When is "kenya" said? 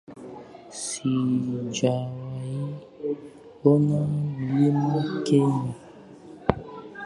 5.27-5.75